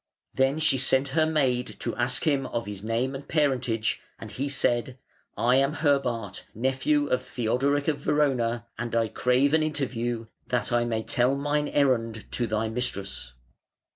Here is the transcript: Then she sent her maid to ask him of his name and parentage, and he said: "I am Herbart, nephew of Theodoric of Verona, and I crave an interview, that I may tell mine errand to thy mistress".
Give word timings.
Then 0.33 0.57
she 0.57 0.79
sent 0.79 1.09
her 1.09 1.27
maid 1.27 1.67
to 1.81 1.95
ask 1.95 2.23
him 2.23 2.47
of 2.47 2.65
his 2.65 2.83
name 2.83 3.13
and 3.13 3.27
parentage, 3.27 4.01
and 4.17 4.31
he 4.31 4.49
said: 4.49 4.97
"I 5.37 5.57
am 5.57 5.73
Herbart, 5.73 6.45
nephew 6.55 7.05
of 7.09 7.21
Theodoric 7.21 7.87
of 7.87 7.99
Verona, 7.99 8.65
and 8.79 8.95
I 8.95 9.09
crave 9.09 9.53
an 9.53 9.61
interview, 9.61 10.25
that 10.47 10.71
I 10.71 10.85
may 10.85 11.03
tell 11.03 11.35
mine 11.35 11.67
errand 11.67 12.25
to 12.31 12.47
thy 12.47 12.67
mistress". 12.67 13.33